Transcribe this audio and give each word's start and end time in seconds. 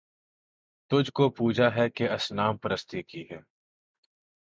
تجھ 0.91 1.11
کو 1.11 1.29
پوجا 1.29 1.67
ہے 1.75 1.89
کہ 1.89 2.09
اصنام 2.09 2.57
پرستی 2.57 3.01
کی 3.03 3.23
ہے 3.31 3.39